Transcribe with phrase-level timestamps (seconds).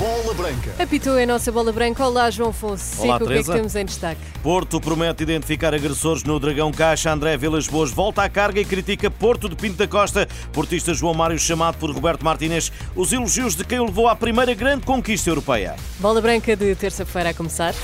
[0.00, 0.82] Bola Branca.
[0.82, 2.02] Apitou a nossa bola branca.
[2.06, 3.02] Olá, João Fonseca.
[3.02, 3.52] Olá, o que é que Teresa.
[3.52, 4.20] temos em destaque?
[4.42, 7.12] Porto promete identificar agressores no Dragão Caixa.
[7.12, 10.26] André Vilas Boas volta à carga e critica Porto de Pinto da Costa.
[10.54, 12.72] Portista João Mário chamado por Roberto Martínez.
[12.96, 15.76] Os elogios de quem o levou à primeira grande conquista europeia.
[15.98, 17.74] Bola branca de terça-feira a começar.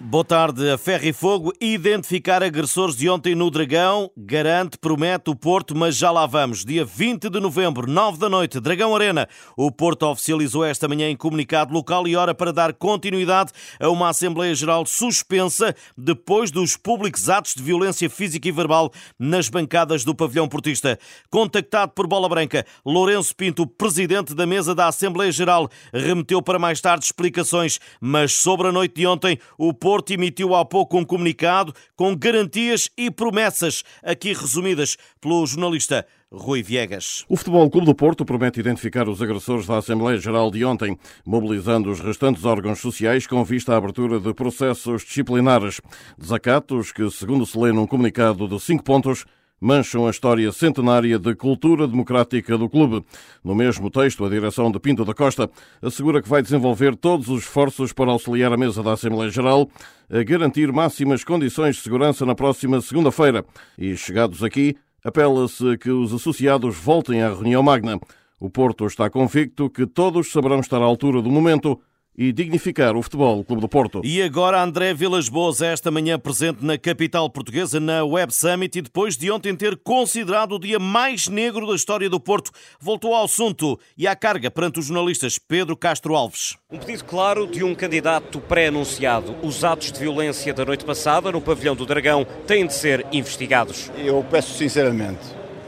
[0.00, 0.70] Boa tarde.
[0.70, 4.08] A ferro e fogo identificar agressores de ontem no Dragão.
[4.16, 6.64] Garante, promete o Porto, mas já lá vamos.
[6.64, 9.28] Dia 20 de novembro, 9 da noite, Dragão Arena.
[9.56, 14.08] O Porto oficializou esta manhã em comunicado local e hora para dar continuidade a uma
[14.08, 20.14] Assembleia Geral suspensa depois dos públicos atos de violência física e verbal nas bancadas do
[20.14, 20.96] pavilhão portista.
[21.28, 26.80] Contactado por Bola Branca, Lourenço Pinto, presidente da mesa da Assembleia Geral, remeteu para mais
[26.80, 31.72] tarde explicações, mas sobre a noite de ontem, o Porto emitiu há pouco um comunicado
[31.96, 37.24] com garantias e promessas, aqui resumidas pelo jornalista Rui Viegas.
[37.28, 41.90] O Futebol Clube do Porto promete identificar os agressores da Assembleia Geral de ontem, mobilizando
[41.90, 45.80] os restantes órgãos sociais com vista à abertura de processos disciplinares.
[46.18, 49.24] Desacatos que, segundo se lê num comunicado de cinco pontos,
[49.60, 53.04] mancham a história centenária de cultura democrática do clube.
[53.42, 55.50] No mesmo texto, a direção de Pinto da Costa
[55.82, 59.68] assegura que vai desenvolver todos os esforços para auxiliar a mesa da Assembleia Geral
[60.10, 63.44] a garantir máximas condições de segurança na próxima segunda-feira.
[63.76, 67.98] E, chegados aqui, apela-se que os associados voltem à reunião magna.
[68.40, 71.80] O Porto está convicto que todos saberão estar à altura do momento
[72.18, 74.00] e dignificar o Futebol Clube do Porto.
[74.02, 78.82] E agora André Vilas Boas, esta manhã presente na capital portuguesa, na Web Summit, e
[78.82, 82.50] depois de ontem ter considerado o dia mais negro da história do Porto,
[82.80, 86.56] voltou ao assunto e à carga perante os jornalistas Pedro Castro Alves.
[86.68, 89.36] Um pedido claro de um candidato pré-anunciado.
[89.40, 93.92] Os atos de violência da noite passada no pavilhão do Dragão têm de ser investigados.
[93.96, 95.20] Eu peço sinceramente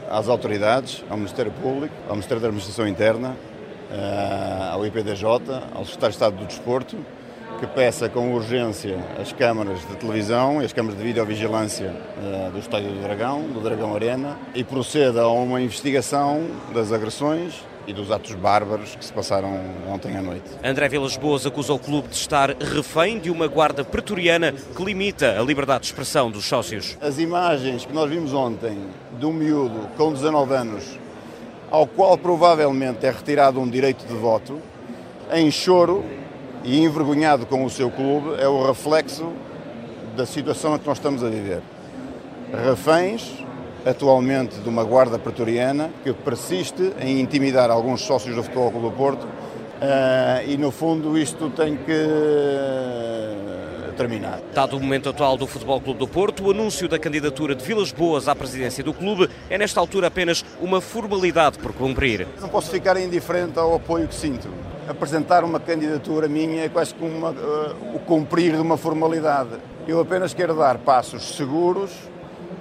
[0.09, 3.37] às autoridades, ao Ministério Público, ao Ministério da Administração Interna,
[4.71, 5.25] ao IPDJ,
[5.73, 6.97] ao Secretário de Estado do Desporto,
[7.61, 12.57] que peça com urgência as câmaras de televisão e as câmaras de videovigilância eh, do
[12.57, 18.09] Estádio do Dragão, do Dragão Arena, e proceda a uma investigação das agressões e dos
[18.09, 20.49] atos bárbaros que se passaram ontem à noite.
[20.63, 25.39] André Vilas Boas acusa o clube de estar refém de uma guarda pretoriana que limita
[25.39, 26.97] a liberdade de expressão dos sócios.
[26.99, 28.75] As imagens que nós vimos ontem
[29.19, 30.97] de um miúdo com 19 anos,
[31.71, 34.59] ao qual provavelmente é retirado um direito de voto,
[35.31, 36.03] em choro
[36.63, 39.31] e envergonhado com o seu clube, é o reflexo
[40.15, 41.61] da situação que nós estamos a viver.
[42.65, 43.31] Reféns,
[43.85, 48.91] atualmente, de uma guarda pretoriana que persiste em intimidar alguns sócios do Futebol Clube do
[48.91, 49.27] Porto
[49.79, 51.91] eh, e, no fundo, isto tem que
[54.01, 54.41] terminar.
[54.51, 57.91] Dado o momento atual do Futebol Clube do Porto, o anúncio da candidatura de Vilas
[57.91, 62.27] Boas à presidência do clube é nesta altura apenas uma formalidade por cumprir.
[62.39, 64.47] Não posso ficar indiferente ao apoio que sinto.
[64.87, 69.51] Apresentar uma candidatura minha é quase como uma, uh, o cumprir de uma formalidade.
[69.87, 71.91] Eu apenas quero dar passos seguros,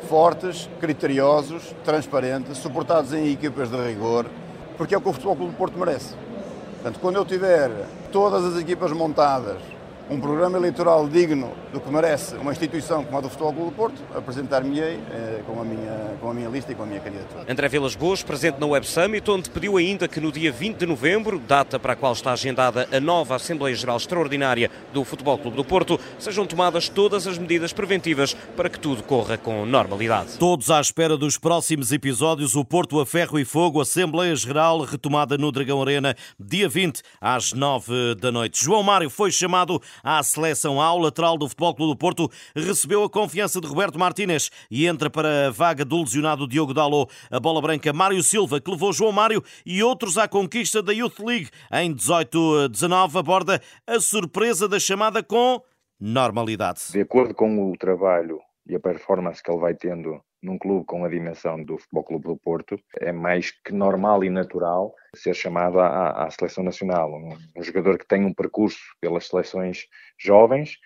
[0.09, 4.27] fortes, criteriosos, transparentes, suportados em equipas de rigor,
[4.77, 6.15] porque é o que o Futebol Clube do Porto merece.
[6.75, 7.71] Portanto, quando eu tiver
[8.13, 9.57] todas as equipas montadas,
[10.11, 13.77] um programa eleitoral digno do que merece uma instituição como a do Futebol Clube do
[13.77, 17.45] Porto, apresentar-me-ei eh, com, a minha, com a minha lista e com a minha candidatura.
[17.49, 20.87] André Vilas Boas, presente na Web Summit, onde pediu ainda que no dia 20 de
[20.87, 25.57] novembro, data para a qual está agendada a nova Assembleia Geral Extraordinária do Futebol Clube
[25.57, 30.39] do Porto, sejam tomadas todas as medidas preventivas para que tudo corra com normalidade.
[30.39, 35.39] Todos à espera dos próximos episódios, o Porto a Ferro e Fogo, Assembleia Geral retomada
[35.39, 38.65] no Dragão Arena, dia 20 às 9 da noite.
[38.65, 43.11] João Mário foi chamado à seleção ao lateral do Futebol Clube do Porto, recebeu a
[43.11, 47.13] confiança de Roberto Martínez e entra para a vaga do lesionado Diogo Dalot.
[47.31, 51.19] A bola branca Mário Silva, que levou João Mário e outros à conquista da Youth
[51.21, 55.63] League em 18-19, aborda a surpresa da chamada com
[56.01, 56.81] normalidade.
[56.91, 61.05] De acordo com o trabalho e a performance que ele vai tendo num clube com
[61.05, 65.81] a dimensão do Futebol Clube do Porto, é mais que normal e natural ser chamado
[65.81, 67.13] à, à seleção nacional.
[67.13, 69.87] Um, um, jogador que tem um percurso pelas seleções
[70.19, 70.79] jovens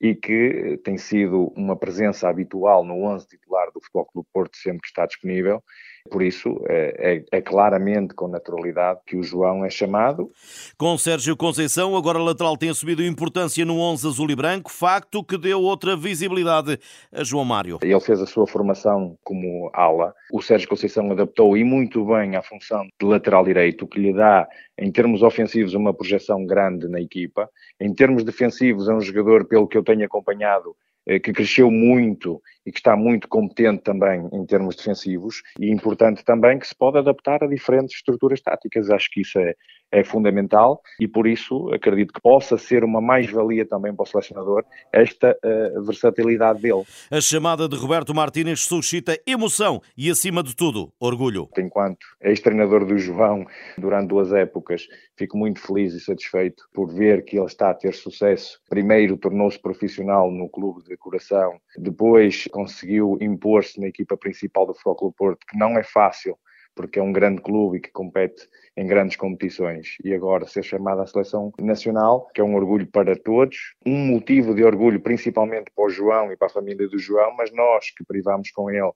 [0.00, 4.82] e que tem sido uma presença habitual no 11 titular do Futebol Clube Porto sempre
[4.82, 5.62] que está disponível.
[6.10, 10.30] Por isso, é, é, é, claramente com naturalidade que o João é chamado.
[10.76, 15.38] Com Sérgio Conceição, agora lateral tem assumido importância no 11 azul e branco, facto que
[15.38, 16.78] deu outra visibilidade
[17.12, 17.78] a João Mário.
[17.82, 20.12] Ele fez a sua formação como ala.
[20.32, 24.12] O Sérgio Conceição adaptou e muito bem à função de lateral direito, o que lhe
[24.12, 27.48] dá, em termos ofensivos, uma projeção grande na equipa.
[27.80, 30.74] Em termos defensivos, é um jogador, pelo que eu tenho acompanhado,
[31.06, 36.24] eh, que cresceu muito e que está muito competente também em termos defensivos e importante
[36.24, 38.90] também que se pode adaptar a diferentes estruturas táticas.
[38.90, 39.54] Acho que isso é,
[39.90, 44.64] é fundamental e por isso acredito que possa ser uma mais-valia também para o selecionador
[44.92, 46.84] esta uh, versatilidade dele.
[47.10, 51.48] A chamada de Roberto Martínez suscita emoção e, acima de tudo, orgulho.
[51.58, 53.44] Enquanto ex-treinador do João
[53.76, 54.86] durante duas épocas,
[55.16, 58.58] fico muito feliz e satisfeito por ver que ele está a ter sucesso.
[58.68, 64.96] Primeiro tornou-se profissional no clube de coração, depois conseguiu impor-se na equipa principal do Futebol
[64.96, 66.38] Clube Porto, que não é fácil,
[66.74, 69.96] porque é um grande clube e que compete em grandes competições.
[70.04, 74.54] E agora ser chamado à seleção nacional, que é um orgulho para todos, um motivo
[74.54, 78.04] de orgulho principalmente para o João e para a família do João, mas nós que
[78.04, 78.92] privamos com ele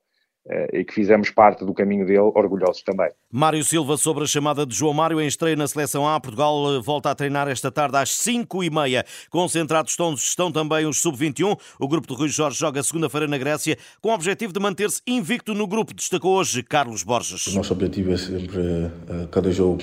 [0.71, 3.09] e que fizemos parte do caminho dele, orgulhosos também.
[3.31, 6.19] Mário Silva sobre a chamada de João Mário em estreia na Seleção A.
[6.19, 9.05] Portugal eh, volta a treinar esta tarde às 5 e meia.
[9.29, 11.57] Concentrados estão, estão também os Sub-21.
[11.79, 15.53] O grupo de Rui Jorge joga segunda-feira na Grécia com o objetivo de manter-se invicto
[15.53, 17.47] no grupo, destacou hoje Carlos Borges.
[17.47, 19.81] O nosso objetivo é sempre, uh, cada jogo,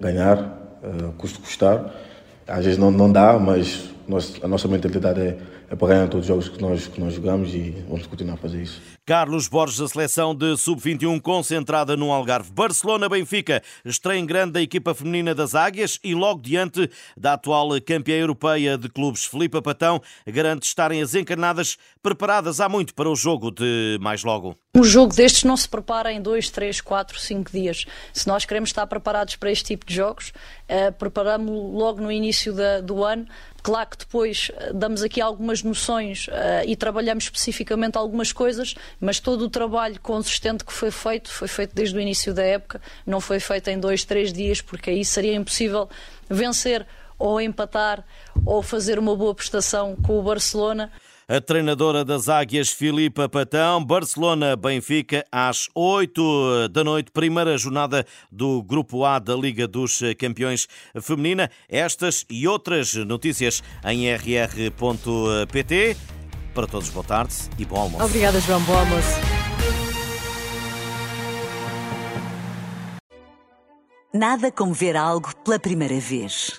[0.00, 0.56] ganhar,
[1.18, 1.94] custo custar.
[2.46, 5.38] Às vezes não, não dá, mas nós, a nossa mentalidade é,
[5.70, 8.38] é para ganhar todos os jogos que nós, que nós jogamos e vamos continuar a
[8.38, 8.80] fazer isso.
[9.04, 12.50] Carlos Borges, a seleção de sub-21 concentrada no Algarve.
[12.52, 18.16] Barcelona-Benfica, estreia em grande da equipa feminina das Águias e logo diante da atual campeã
[18.16, 23.50] europeia de clubes, Filipa Patão, garante estarem as encarnadas preparadas há muito para o jogo
[23.50, 24.54] de mais logo.
[24.74, 27.86] Um jogo destes não se prepara em 2, 3, 4, 5 dias.
[28.12, 30.32] Se nós queremos estar preparados para este tipo de jogos,
[30.68, 33.26] eh, preparamos logo no início da, do ano.
[33.68, 39.20] Claro que depois eh, damos aqui algumas noções eh, e trabalhamos especificamente algumas coisas, mas
[39.20, 43.20] todo o trabalho consistente que foi feito, foi feito desde o início da época, não
[43.20, 45.86] foi feito em dois, três dias, porque aí seria impossível
[46.30, 46.86] vencer
[47.18, 48.02] ou empatar
[48.42, 50.90] ou fazer uma boa prestação com o Barcelona.
[51.30, 59.04] A treinadora das Águias, Filipa Patão, Barcelona-Benfica, às 8 da noite, primeira jornada do Grupo
[59.04, 60.66] A da Liga dos Campeões
[61.02, 61.50] Feminina.
[61.68, 65.98] Estas e outras notícias em rr.pt.
[66.54, 68.06] Para todos, boa tarde e bom almoço.
[68.06, 68.62] Obrigada, João.
[68.62, 69.20] Bom almoço.
[74.14, 76.58] Nada como ver algo pela primeira vez.